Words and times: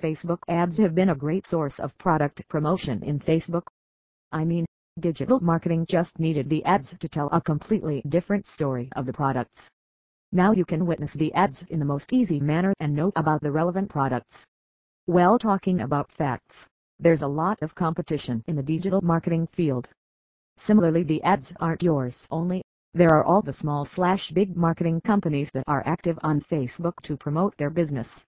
Facebook 0.00 0.38
ads 0.48 0.78
have 0.78 0.94
been 0.94 1.10
a 1.10 1.14
great 1.14 1.44
source 1.44 1.78
of 1.78 1.98
product 1.98 2.48
promotion 2.48 3.02
in 3.02 3.18
Facebook. 3.18 3.64
I 4.32 4.46
mean, 4.46 4.64
digital 4.98 5.40
marketing 5.40 5.84
just 5.84 6.18
needed 6.18 6.48
the 6.48 6.64
ads 6.64 6.94
to 6.98 7.08
tell 7.08 7.28
a 7.32 7.40
completely 7.42 8.00
different 8.08 8.46
story 8.46 8.88
of 8.96 9.04
the 9.04 9.12
products. 9.12 9.68
Now 10.32 10.52
you 10.52 10.64
can 10.64 10.86
witness 10.86 11.12
the 11.12 11.34
ads 11.34 11.64
in 11.64 11.80
the 11.80 11.84
most 11.84 12.14
easy 12.14 12.40
manner 12.40 12.72
and 12.80 12.94
know 12.94 13.12
about 13.14 13.42
the 13.42 13.52
relevant 13.52 13.90
products. 13.90 14.46
Well 15.06 15.38
talking 15.38 15.82
about 15.82 16.10
facts, 16.10 16.66
there's 16.98 17.22
a 17.22 17.28
lot 17.28 17.60
of 17.60 17.74
competition 17.74 18.42
in 18.46 18.56
the 18.56 18.62
digital 18.62 19.02
marketing 19.02 19.48
field. 19.48 19.86
Similarly 20.56 21.02
the 21.02 21.22
ads 21.24 21.52
aren't 21.60 21.82
yours 21.82 22.26
only, 22.30 22.62
there 22.94 23.10
are 23.10 23.24
all 23.24 23.42
the 23.42 23.52
small 23.52 23.84
slash 23.84 24.30
big 24.30 24.56
marketing 24.56 25.02
companies 25.02 25.50
that 25.50 25.64
are 25.66 25.82
active 25.84 26.18
on 26.22 26.40
Facebook 26.40 26.94
to 27.02 27.18
promote 27.18 27.54
their 27.58 27.70
business 27.70 28.24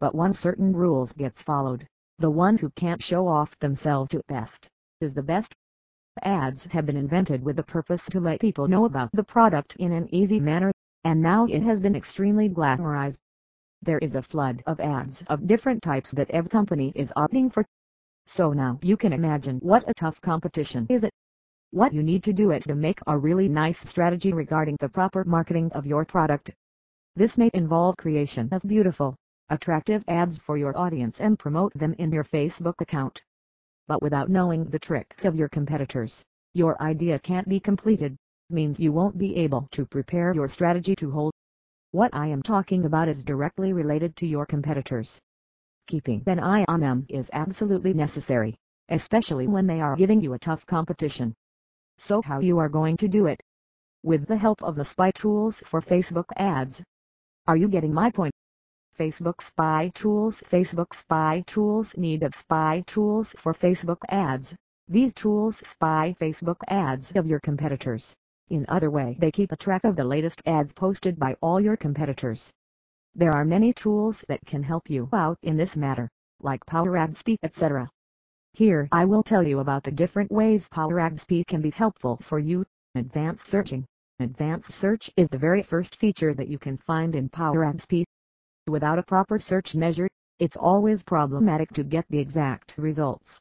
but 0.00 0.14
once 0.14 0.38
certain 0.38 0.72
rules 0.72 1.12
gets 1.12 1.42
followed. 1.42 1.86
The 2.18 2.30
one 2.30 2.58
who 2.58 2.70
can't 2.70 3.02
show 3.02 3.28
off 3.28 3.58
themselves 3.58 4.10
to 4.10 4.22
best, 4.28 4.68
is 5.00 5.14
the 5.14 5.22
best. 5.22 5.54
Ads 6.22 6.64
have 6.64 6.86
been 6.86 6.96
invented 6.96 7.44
with 7.44 7.56
the 7.56 7.62
purpose 7.62 8.06
to 8.06 8.20
let 8.20 8.40
people 8.40 8.66
know 8.66 8.86
about 8.86 9.12
the 9.12 9.22
product 9.22 9.76
in 9.76 9.92
an 9.92 10.12
easy 10.12 10.40
manner, 10.40 10.72
and 11.04 11.22
now 11.22 11.46
it 11.46 11.62
has 11.62 11.80
been 11.80 11.94
extremely 11.94 12.48
glamorized. 12.48 13.18
There 13.82 13.98
is 13.98 14.14
a 14.14 14.22
flood 14.22 14.62
of 14.66 14.80
ads 14.80 15.22
of 15.28 15.46
different 15.46 15.82
types 15.82 16.10
that 16.10 16.30
every 16.30 16.50
company 16.50 16.92
is 16.94 17.12
opting 17.16 17.52
for. 17.52 17.64
So 18.26 18.52
now 18.52 18.78
you 18.82 18.96
can 18.96 19.12
imagine 19.12 19.58
what 19.60 19.88
a 19.88 19.94
tough 19.94 20.20
competition 20.20 20.86
is 20.90 21.04
it. 21.04 21.12
What 21.70 21.94
you 21.94 22.02
need 22.02 22.24
to 22.24 22.32
do 22.32 22.50
is 22.52 22.64
to 22.64 22.74
make 22.74 23.00
a 23.06 23.16
really 23.16 23.48
nice 23.48 23.78
strategy 23.78 24.32
regarding 24.32 24.76
the 24.80 24.88
proper 24.88 25.24
marketing 25.24 25.70
of 25.72 25.86
your 25.86 26.04
product. 26.04 26.50
This 27.16 27.38
may 27.38 27.50
involve 27.54 27.96
creation 27.96 28.48
of 28.52 28.62
beautiful, 28.62 29.16
attractive 29.50 30.04
ads 30.08 30.38
for 30.38 30.56
your 30.56 30.76
audience 30.78 31.20
and 31.20 31.38
promote 31.38 31.74
them 31.74 31.94
in 31.98 32.10
your 32.10 32.24
Facebook 32.24 32.80
account. 32.80 33.20
But 33.88 34.00
without 34.00 34.30
knowing 34.30 34.64
the 34.64 34.78
tricks 34.78 35.24
of 35.24 35.36
your 35.36 35.48
competitors, 35.48 36.22
your 36.54 36.80
idea 36.80 37.18
can't 37.18 37.48
be 37.48 37.60
completed, 37.60 38.16
means 38.48 38.80
you 38.80 38.92
won't 38.92 39.18
be 39.18 39.36
able 39.36 39.68
to 39.72 39.84
prepare 39.84 40.32
your 40.32 40.48
strategy 40.48 40.94
to 40.96 41.10
hold. 41.10 41.32
What 41.92 42.14
I 42.14 42.28
am 42.28 42.42
talking 42.42 42.84
about 42.84 43.08
is 43.08 43.24
directly 43.24 43.72
related 43.72 44.16
to 44.16 44.26
your 44.26 44.46
competitors. 44.46 45.18
Keeping 45.88 46.22
an 46.26 46.38
eye 46.38 46.64
on 46.68 46.80
them 46.80 47.06
is 47.08 47.30
absolutely 47.32 47.92
necessary, 47.92 48.54
especially 48.88 49.48
when 49.48 49.66
they 49.66 49.80
are 49.80 49.96
giving 49.96 50.20
you 50.20 50.34
a 50.34 50.38
tough 50.38 50.64
competition. 50.66 51.34
So 51.98 52.22
how 52.22 52.38
you 52.40 52.58
are 52.58 52.68
going 52.68 52.96
to 52.98 53.08
do 53.08 53.26
it? 53.26 53.40
With 54.02 54.26
the 54.26 54.36
help 54.36 54.62
of 54.62 54.76
the 54.76 54.84
spy 54.84 55.10
tools 55.10 55.60
for 55.64 55.80
Facebook 55.80 56.26
ads. 56.36 56.80
Are 57.46 57.56
you 57.56 57.68
getting 57.68 57.92
my 57.92 58.10
point? 58.10 58.32
Facebook 59.00 59.40
Spy 59.40 59.90
Tools 59.94 60.42
Facebook 60.42 60.92
Spy 60.92 61.42
Tools 61.46 61.96
Need 61.96 62.22
of 62.22 62.34
Spy 62.34 62.84
Tools 62.86 63.34
for 63.38 63.54
Facebook 63.54 63.96
Ads 64.10 64.54
These 64.88 65.14
tools 65.14 65.56
spy 65.66 66.14
Facebook 66.20 66.58
ads 66.68 67.10
of 67.16 67.26
your 67.26 67.40
competitors. 67.40 68.14
In 68.50 68.66
other 68.68 68.90
way 68.90 69.16
they 69.18 69.30
keep 69.30 69.52
a 69.52 69.56
track 69.56 69.84
of 69.84 69.96
the 69.96 70.04
latest 70.04 70.42
ads 70.44 70.74
posted 70.74 71.18
by 71.18 71.34
all 71.40 71.62
your 71.62 71.78
competitors. 71.78 72.50
There 73.14 73.32
are 73.32 73.46
many 73.46 73.72
tools 73.72 74.22
that 74.28 74.44
can 74.44 74.62
help 74.62 74.90
you 74.90 75.08
out 75.14 75.38
in 75.42 75.56
this 75.56 75.78
matter, 75.78 76.10
like 76.42 76.66
PowerAdSpy, 76.66 77.38
etc. 77.42 77.88
Here 78.52 78.86
I 78.92 79.06
will 79.06 79.22
tell 79.22 79.46
you 79.48 79.60
about 79.60 79.82
the 79.82 79.92
different 79.92 80.30
ways 80.30 80.68
PowerAdSpy 80.68 81.46
can 81.46 81.62
be 81.62 81.70
helpful 81.70 82.18
for 82.18 82.38
you. 82.38 82.66
Advanced 82.94 83.46
Searching 83.46 83.86
Advanced 84.18 84.72
Search 84.72 85.10
is 85.16 85.30
the 85.30 85.38
very 85.38 85.62
first 85.62 85.96
feature 85.96 86.34
that 86.34 86.48
you 86.48 86.58
can 86.58 86.76
find 86.76 87.16
in 87.16 87.30
PowerAdSpy. 87.30 88.04
Without 88.70 89.00
a 89.00 89.02
proper 89.02 89.36
search 89.36 89.74
measure, 89.74 90.06
it's 90.38 90.56
always 90.56 91.02
problematic 91.02 91.72
to 91.72 91.82
get 91.82 92.06
the 92.08 92.20
exact 92.20 92.78
results. 92.78 93.40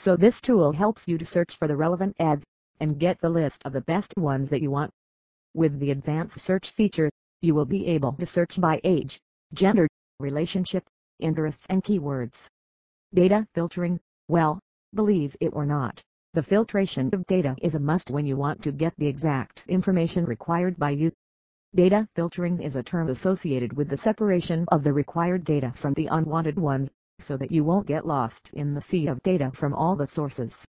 So 0.00 0.16
this 0.16 0.40
tool 0.40 0.72
helps 0.72 1.06
you 1.06 1.16
to 1.18 1.24
search 1.24 1.56
for 1.56 1.68
the 1.68 1.76
relevant 1.76 2.16
ads, 2.18 2.44
and 2.80 2.98
get 2.98 3.20
the 3.20 3.30
list 3.30 3.62
of 3.64 3.72
the 3.72 3.80
best 3.82 4.12
ones 4.16 4.50
that 4.50 4.60
you 4.60 4.72
want. 4.72 4.90
With 5.54 5.78
the 5.78 5.92
advanced 5.92 6.40
search 6.40 6.72
feature, 6.72 7.08
you 7.42 7.54
will 7.54 7.64
be 7.64 7.86
able 7.86 8.14
to 8.14 8.26
search 8.26 8.60
by 8.60 8.80
age, 8.82 9.20
gender, 9.54 9.86
relationship, 10.18 10.82
interests 11.20 11.66
and 11.70 11.84
keywords. 11.84 12.48
Data 13.14 13.46
filtering, 13.54 14.00
well, 14.26 14.58
believe 14.92 15.36
it 15.40 15.50
or 15.52 15.64
not, 15.64 16.02
the 16.34 16.42
filtration 16.42 17.14
of 17.14 17.24
data 17.26 17.54
is 17.62 17.76
a 17.76 17.80
must 17.80 18.10
when 18.10 18.26
you 18.26 18.36
want 18.36 18.64
to 18.64 18.72
get 18.72 18.94
the 18.98 19.06
exact 19.06 19.62
information 19.68 20.24
required 20.24 20.76
by 20.76 20.90
you. 20.90 21.12
Data 21.76 22.08
filtering 22.14 22.62
is 22.62 22.74
a 22.74 22.82
term 22.82 23.10
associated 23.10 23.74
with 23.74 23.90
the 23.90 23.98
separation 23.98 24.64
of 24.68 24.82
the 24.82 24.94
required 24.94 25.44
data 25.44 25.72
from 25.76 25.92
the 25.92 26.06
unwanted 26.06 26.58
ones, 26.58 26.88
so 27.18 27.36
that 27.36 27.52
you 27.52 27.64
won't 27.64 27.86
get 27.86 28.06
lost 28.06 28.48
in 28.54 28.72
the 28.72 28.80
sea 28.80 29.06
of 29.08 29.22
data 29.22 29.50
from 29.50 29.74
all 29.74 29.94
the 29.94 30.06
sources. 30.06 30.64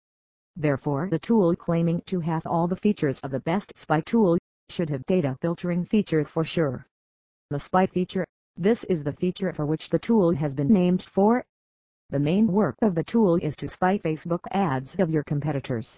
Therefore 0.55 1.09
the 1.11 1.19
tool 1.19 1.57
claiming 1.57 2.03
to 2.03 2.21
have 2.21 2.47
all 2.47 2.69
the 2.69 2.77
features 2.77 3.19
of 3.25 3.33
the 3.33 3.41
best 3.41 3.77
spy 3.77 4.01
tool, 4.03 4.39
should 4.69 4.91
have 4.91 5.05
data 5.07 5.37
filtering 5.41 5.85
feature 5.85 6.25
for 6.25 6.45
sure. 6.45 6.87
The 7.51 7.59
spy 7.59 7.87
feature, 7.87 8.25
this 8.57 8.85
is 8.85 9.03
the 9.03 9.13
feature 9.13 9.53
for 9.53 9.67
which 9.67 9.91
the 9.91 9.99
tool 9.99 10.31
has 10.37 10.55
been 10.55 10.73
named 10.73 11.03
for. 11.03 11.45
The 12.11 12.21
main 12.21 12.47
work 12.47 12.77
of 12.81 12.95
the 12.95 13.03
tool 13.03 13.35
is 13.43 13.57
to 13.57 13.67
spy 13.67 13.99
Facebook 13.99 14.47
ads 14.53 14.95
of 15.01 15.11
your 15.11 15.25
competitors. 15.25 15.97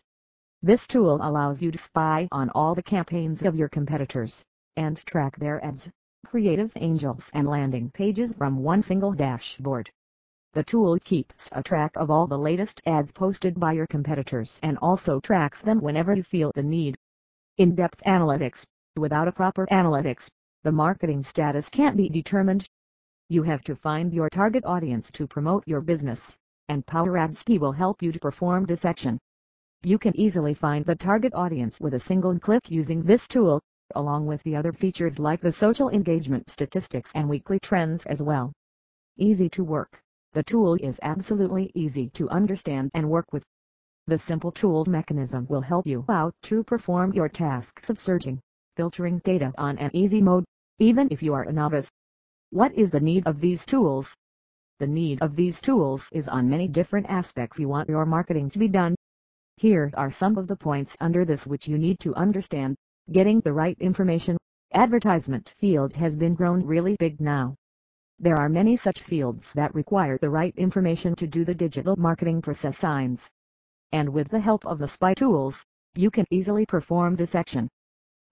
This 0.62 0.86
tool 0.86 1.18
allows 1.20 1.60
you 1.60 1.70
to 1.70 1.76
spy 1.76 2.26
on 2.32 2.48
all 2.54 2.74
the 2.74 2.82
campaigns 2.82 3.42
of 3.42 3.54
your 3.54 3.68
competitors 3.68 4.42
and 4.76 4.96
track 5.06 5.36
their 5.38 5.64
ads, 5.64 5.88
creative 6.26 6.72
angels 6.76 7.30
and 7.34 7.48
landing 7.48 7.90
pages 7.90 8.32
from 8.32 8.62
one 8.62 8.82
single 8.82 9.12
dashboard. 9.12 9.90
The 10.54 10.64
tool 10.64 10.98
keeps 11.00 11.48
a 11.52 11.62
track 11.62 11.96
of 11.96 12.10
all 12.10 12.26
the 12.26 12.38
latest 12.38 12.80
ads 12.86 13.12
posted 13.12 13.58
by 13.58 13.72
your 13.72 13.86
competitors 13.86 14.58
and 14.62 14.78
also 14.78 15.20
tracks 15.20 15.62
them 15.62 15.80
whenever 15.80 16.14
you 16.14 16.22
feel 16.22 16.52
the 16.54 16.62
need. 16.62 16.96
In-depth 17.58 18.02
analytics. 18.04 18.64
Without 18.96 19.28
a 19.28 19.32
proper 19.32 19.66
analytics, 19.66 20.28
the 20.62 20.72
marketing 20.72 21.22
status 21.22 21.68
can't 21.68 21.96
be 21.96 22.08
determined. 22.08 22.68
You 23.28 23.42
have 23.42 23.62
to 23.64 23.74
find 23.74 24.12
your 24.12 24.30
target 24.30 24.64
audience 24.64 25.10
to 25.12 25.26
promote 25.26 25.66
your 25.66 25.80
business, 25.80 26.36
and 26.68 26.86
Power 26.86 27.28
will 27.48 27.72
help 27.72 28.02
you 28.02 28.12
to 28.12 28.18
perform 28.18 28.64
this 28.64 28.84
action. 28.84 29.18
You 29.82 29.98
can 29.98 30.16
easily 30.16 30.54
find 30.54 30.84
the 30.84 30.96
target 30.96 31.34
audience 31.34 31.80
with 31.80 31.94
a 31.94 32.00
single 32.00 32.38
click 32.38 32.70
using 32.70 33.02
this 33.02 33.28
tool 33.28 33.60
along 33.94 34.26
with 34.26 34.42
the 34.42 34.56
other 34.56 34.72
features 34.72 35.18
like 35.18 35.40
the 35.40 35.52
social 35.52 35.88
engagement 35.88 36.50
statistics 36.50 37.10
and 37.14 37.28
weekly 37.28 37.58
trends 37.60 38.04
as 38.06 38.22
well. 38.22 38.52
Easy 39.16 39.48
to 39.50 39.64
work. 39.64 40.00
The 40.32 40.42
tool 40.42 40.74
is 40.74 40.98
absolutely 41.02 41.70
easy 41.74 42.10
to 42.10 42.28
understand 42.28 42.90
and 42.94 43.08
work 43.08 43.32
with. 43.32 43.44
The 44.06 44.18
simple 44.18 44.50
tool 44.50 44.84
mechanism 44.86 45.46
will 45.48 45.60
help 45.60 45.86
you 45.86 46.04
out 46.08 46.34
to 46.42 46.64
perform 46.64 47.12
your 47.12 47.28
tasks 47.28 47.88
of 47.88 47.98
searching, 47.98 48.40
filtering 48.76 49.20
data 49.20 49.52
on 49.56 49.78
an 49.78 49.90
easy 49.94 50.20
mode, 50.20 50.44
even 50.78 51.08
if 51.10 51.22
you 51.22 51.34
are 51.34 51.44
a 51.44 51.52
novice. 51.52 51.90
What 52.50 52.74
is 52.74 52.90
the 52.90 53.00
need 53.00 53.26
of 53.26 53.40
these 53.40 53.64
tools? 53.64 54.14
The 54.80 54.86
need 54.88 55.22
of 55.22 55.36
these 55.36 55.60
tools 55.60 56.08
is 56.12 56.26
on 56.26 56.50
many 56.50 56.66
different 56.66 57.06
aspects 57.08 57.60
you 57.60 57.68
want 57.68 57.88
your 57.88 58.04
marketing 58.04 58.50
to 58.50 58.58
be 58.58 58.68
done. 58.68 58.96
Here 59.56 59.92
are 59.94 60.10
some 60.10 60.36
of 60.36 60.48
the 60.48 60.56
points 60.56 60.96
under 61.00 61.24
this 61.24 61.46
which 61.46 61.68
you 61.68 61.78
need 61.78 62.00
to 62.00 62.14
understand. 62.16 62.76
Getting 63.12 63.40
the 63.40 63.52
right 63.52 63.76
information. 63.80 64.38
Advertisement 64.72 65.52
field 65.58 65.94
has 65.94 66.16
been 66.16 66.34
grown 66.34 66.64
really 66.64 66.96
big 66.98 67.20
now. 67.20 67.54
There 68.18 68.38
are 68.38 68.48
many 68.48 68.76
such 68.76 69.02
fields 69.02 69.52
that 69.52 69.74
require 69.74 70.16
the 70.16 70.30
right 70.30 70.54
information 70.56 71.14
to 71.16 71.26
do 71.26 71.44
the 71.44 71.54
digital 71.54 71.96
marketing 71.96 72.40
process 72.40 72.78
signs. 72.78 73.28
And 73.92 74.08
with 74.08 74.28
the 74.28 74.40
help 74.40 74.64
of 74.64 74.78
the 74.78 74.88
spy 74.88 75.12
tools, 75.12 75.62
you 75.94 76.10
can 76.10 76.24
easily 76.30 76.64
perform 76.64 77.14
this 77.14 77.34
action. 77.34 77.68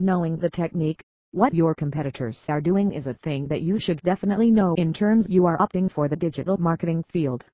Knowing 0.01 0.39
the 0.39 0.49
technique, 0.49 1.05
what 1.33 1.55
your 1.55 1.75
competitors 1.75 2.47
are 2.49 2.63
doing 2.63 2.93
is 2.93 3.07
a 3.07 3.15
thing 3.23 3.49
that 3.49 3.61
you 3.61 3.79
should 3.79 4.01
definitely 4.01 4.51
know 4.51 4.75
in 4.79 4.95
terms 4.95 5.27
you 5.29 5.45
are 5.45 5.59
opting 5.59 5.91
for 5.91 6.09
the 6.09 6.17
digital 6.17 6.57
marketing 6.57 7.05
field. 7.11 7.45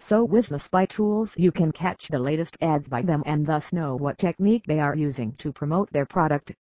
So 0.00 0.24
with 0.24 0.48
the 0.48 0.58
spy 0.58 0.86
tools 0.86 1.34
you 1.36 1.52
can 1.52 1.72
catch 1.72 2.08
the 2.08 2.18
latest 2.18 2.56
ads 2.60 2.88
by 2.88 3.02
them 3.02 3.22
and 3.26 3.44
thus 3.44 3.72
know 3.72 3.96
what 3.96 4.16
technique 4.16 4.64
they 4.66 4.80
are 4.80 4.94
using 4.94 5.32
to 5.32 5.52
promote 5.52 5.90
their 5.92 6.06
product. 6.06 6.52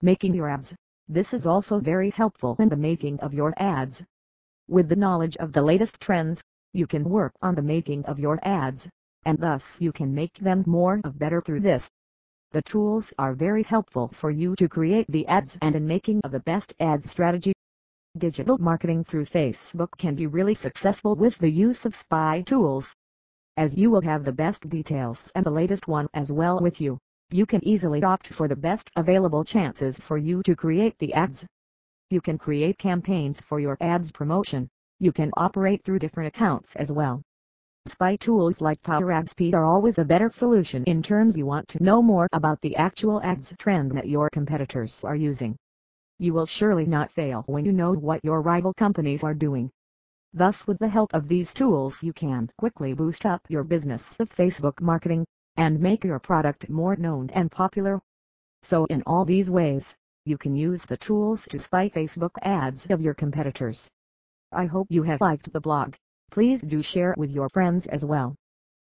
Making 0.00 0.34
your 0.34 0.48
ads. 0.48 0.74
This 1.08 1.32
is 1.32 1.46
also 1.46 1.78
very 1.78 2.10
helpful 2.10 2.56
in 2.58 2.68
the 2.68 2.76
making 2.76 3.20
of 3.20 3.32
your 3.32 3.54
ads. 3.56 4.02
With 4.68 4.88
the 4.88 4.96
knowledge 4.96 5.36
of 5.36 5.52
the 5.52 5.62
latest 5.62 6.00
trends, 6.00 6.42
you 6.72 6.86
can 6.86 7.04
work 7.04 7.34
on 7.40 7.54
the 7.54 7.62
making 7.62 8.04
of 8.06 8.18
your 8.18 8.38
ads, 8.42 8.88
and 9.24 9.38
thus 9.38 9.80
you 9.80 9.92
can 9.92 10.14
make 10.14 10.38
them 10.38 10.64
more 10.66 11.00
of 11.04 11.18
better 11.18 11.40
through 11.40 11.60
this. 11.60 11.90
The 12.50 12.62
tools 12.62 13.12
are 13.18 13.32
very 13.32 13.62
helpful 13.62 14.08
for 14.08 14.30
you 14.30 14.54
to 14.56 14.68
create 14.68 15.06
the 15.08 15.26
ads 15.26 15.56
and 15.62 15.74
in 15.74 15.86
making 15.86 16.20
of 16.24 16.32
the 16.32 16.40
best 16.40 16.74
ad 16.80 17.04
strategy. 17.04 17.52
Digital 18.18 18.58
marketing 18.58 19.04
through 19.04 19.24
Facebook 19.24 19.88
can 19.96 20.14
be 20.14 20.26
really 20.26 20.52
successful 20.52 21.16
with 21.16 21.38
the 21.38 21.50
use 21.50 21.86
of 21.86 21.96
spy 21.96 22.42
tools. 22.42 22.94
As 23.56 23.74
you 23.74 23.90
will 23.90 24.02
have 24.02 24.22
the 24.22 24.32
best 24.32 24.68
details 24.68 25.32
and 25.34 25.46
the 25.46 25.50
latest 25.50 25.88
one 25.88 26.06
as 26.12 26.30
well 26.30 26.60
with 26.60 26.78
you, 26.78 26.98
you 27.30 27.46
can 27.46 27.64
easily 27.64 28.02
opt 28.02 28.28
for 28.28 28.48
the 28.48 28.54
best 28.54 28.90
available 28.96 29.44
chances 29.44 29.98
for 29.98 30.18
you 30.18 30.42
to 30.42 30.54
create 30.54 30.98
the 30.98 31.14
ads. 31.14 31.46
You 32.10 32.20
can 32.20 32.36
create 32.36 32.76
campaigns 32.76 33.40
for 33.40 33.58
your 33.60 33.78
ads 33.80 34.12
promotion, 34.12 34.68
You 34.98 35.10
can 35.10 35.30
operate 35.38 35.82
through 35.82 36.00
different 36.00 36.28
accounts 36.28 36.76
as 36.76 36.92
well. 36.92 37.22
Spy 37.86 38.16
tools 38.16 38.60
like 38.60 38.82
PowerAdSpy 38.82 39.54
are 39.54 39.64
always 39.64 39.96
a 39.96 40.04
better 40.04 40.28
solution 40.28 40.84
in 40.84 41.02
terms 41.02 41.34
you 41.34 41.46
want 41.46 41.66
to 41.68 41.82
know 41.82 42.02
more 42.02 42.28
about 42.34 42.60
the 42.60 42.76
actual 42.76 43.22
ads 43.22 43.54
trend 43.58 43.92
that 43.92 44.06
your 44.06 44.28
competitors 44.28 45.02
are 45.02 45.16
using. 45.16 45.56
You 46.22 46.32
will 46.32 46.46
surely 46.46 46.86
not 46.86 47.10
fail 47.10 47.42
when 47.48 47.64
you 47.64 47.72
know 47.72 47.94
what 47.94 48.24
your 48.24 48.42
rival 48.42 48.72
companies 48.72 49.24
are 49.24 49.34
doing. 49.34 49.72
Thus 50.32 50.64
with 50.68 50.78
the 50.78 50.86
help 50.86 51.12
of 51.12 51.26
these 51.26 51.52
tools 51.52 52.00
you 52.00 52.12
can 52.12 52.48
quickly 52.58 52.92
boost 52.94 53.26
up 53.26 53.40
your 53.48 53.64
business 53.64 54.14
of 54.20 54.32
Facebook 54.32 54.80
marketing, 54.80 55.26
and 55.56 55.80
make 55.80 56.04
your 56.04 56.20
product 56.20 56.70
more 56.70 56.94
known 56.94 57.28
and 57.30 57.50
popular. 57.50 58.00
So 58.62 58.84
in 58.84 59.02
all 59.04 59.24
these 59.24 59.50
ways, 59.50 59.96
you 60.24 60.38
can 60.38 60.54
use 60.54 60.84
the 60.84 60.96
tools 60.96 61.44
to 61.50 61.58
spy 61.58 61.88
Facebook 61.88 62.36
ads 62.42 62.86
of 62.86 63.00
your 63.00 63.14
competitors. 63.14 63.88
I 64.52 64.66
hope 64.66 64.86
you 64.90 65.02
have 65.02 65.20
liked 65.20 65.52
the 65.52 65.60
blog. 65.60 65.96
Please 66.30 66.62
do 66.62 66.82
share 66.82 67.16
with 67.18 67.32
your 67.32 67.48
friends 67.48 67.88
as 67.88 68.04
well. 68.04 68.36